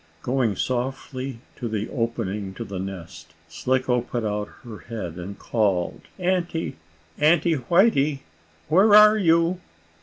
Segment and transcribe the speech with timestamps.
[0.23, 6.01] Going softly to the opening to the nest, Slicko put out her head, and called:
[6.17, 6.77] "Aunty!
[7.21, 8.21] Aunty Whitey!
[8.67, 9.59] Where are you?"